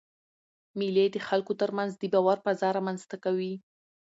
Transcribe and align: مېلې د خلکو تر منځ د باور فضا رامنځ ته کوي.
مېلې 0.77 1.05
د 1.11 1.17
خلکو 1.27 1.53
تر 1.61 1.69
منځ 1.77 1.91
د 1.97 2.03
باور 2.13 2.37
فضا 2.45 2.69
رامنځ 2.77 3.01
ته 3.11 3.15
کوي. 3.23 3.53